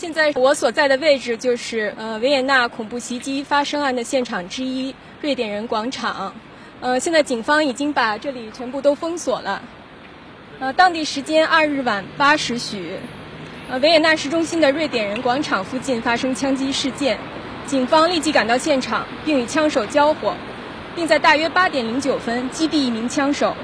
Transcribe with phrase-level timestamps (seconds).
[0.00, 6.32] 现在我所在的位置就是呃维也纳恐怖袭击发生案的现场之一——瑞典人广场。
[6.80, 9.60] 呃，现在警方已经把这里全部都封锁了。
[10.58, 12.92] 呃，当地时间二日晚八时许，
[13.68, 17.18] 呃，维也纳市中心的瑞典人广场附近发生枪击事件，
[17.66, 20.34] 警方立即赶到现场，并与枪手交火，
[20.96, 23.54] 并在大约八点零九分击毙一名枪手。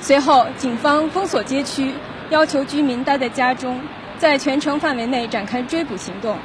[0.00, 1.92] 随后，警方封锁街区，
[2.30, 3.80] 要求居民待在家中。
[4.18, 6.36] 在全城范围内展开追捕行动。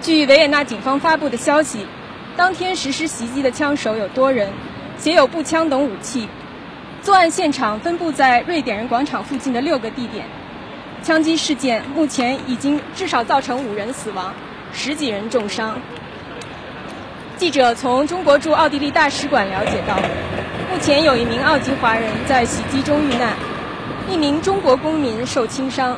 [0.00, 1.86] 据维也纳警方发布的消息，
[2.36, 4.50] 当天实施袭击的枪手有多人，
[4.96, 6.28] 携有步枪等武器。
[7.02, 10.24] 作案现场分布在瑞典人广场附近的六个地点。
[11.02, 14.34] 枪击事件目前已经至少造成五人死亡，
[14.72, 15.78] 十几人重伤。
[17.36, 19.96] 记者从中国驻奥地利大使馆了解到，
[20.70, 23.36] 目前有一名澳籍华人在袭击中遇难，
[24.10, 25.96] 一名中国公民受轻伤。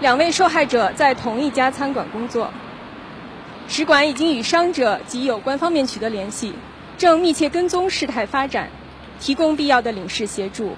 [0.00, 2.50] 两位受害者在同一家餐馆工作。
[3.68, 6.54] 使馆已经与伤者及有关方面取得联系，
[6.96, 8.70] 正密切跟踪事态发展，
[9.20, 10.74] 提供必要的领事协助。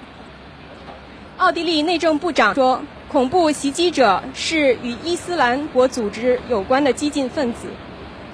[1.37, 7.67] 奥地利内政部长说，恐怖袭击者是与伊斯兰国组织有关的激进分子，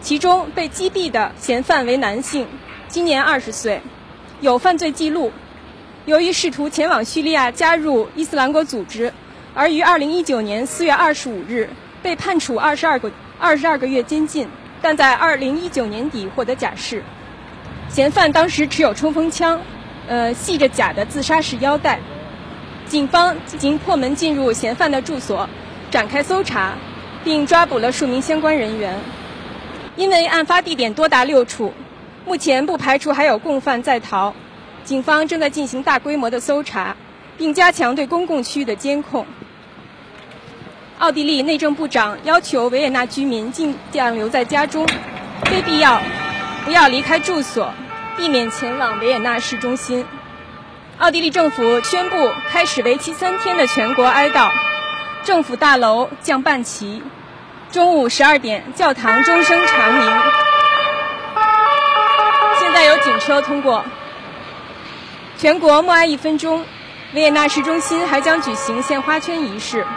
[0.01, 2.47] 其中被击毙的嫌犯为男性，
[2.87, 3.81] 今年二十岁，
[4.41, 5.31] 有犯罪记录。
[6.05, 9.13] 由于试图前往叙利亚加入伊斯兰国组织。
[9.55, 11.69] 而于二零一九年四月二十五日
[12.01, 14.47] 被判处二十二个二十二个月监禁，
[14.81, 17.03] 但在二零一九年底获得假释。
[17.89, 19.59] 嫌犯当时持有冲锋枪，
[20.07, 21.99] 呃，系着假的自杀式腰带。
[22.85, 25.49] 警方进行破门进入嫌犯的住所，
[25.89, 26.73] 展开搜查，
[27.23, 28.95] 并抓捕了数名相关人员。
[29.95, 31.73] 因为案发地点多达六处，
[32.25, 34.33] 目前不排除还有共犯在逃。
[34.83, 36.95] 警方正在进行大规模的搜查，
[37.37, 39.25] 并加强对公共区域的监控。
[40.99, 44.85] 奥地利内政部长要求维也纳居民尽量留在家中，
[45.45, 46.01] 非必要
[46.65, 47.71] 不要离开住所，
[48.17, 50.05] 避免前往维也纳市中心。
[50.97, 54.51] 奥地利政府宣布开始为期三天的全国哀悼，
[55.23, 57.01] 政府大楼降半旗，
[57.71, 60.21] 中午十二点教堂钟声长鸣。
[62.59, 63.85] 现在有警车通过。
[65.37, 66.65] 全国默哀一分钟，
[67.13, 69.87] 维也纳市中心还将举行献花圈仪式。